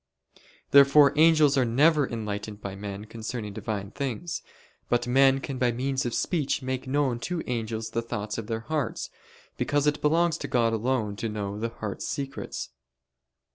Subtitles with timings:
[0.71, 4.41] Therefore angels are never enlightened by men concerning Divine things.
[4.89, 8.61] But men can by means of speech make known to angels the thoughts of their
[8.61, 9.11] hearts:
[9.57, 12.69] because it belongs to God alone to know the heart's secrets.